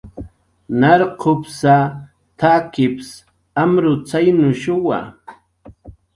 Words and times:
"Narqupsa, 0.79 1.75
t""akips 2.39 3.07
amrutzaynushuwa" 3.61 4.97